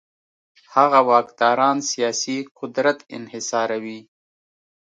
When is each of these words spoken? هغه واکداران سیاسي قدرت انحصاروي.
هغه 0.75 0.99
واکداران 1.09 1.77
سیاسي 1.91 2.37
قدرت 2.59 2.99
انحصاروي. 3.17 3.99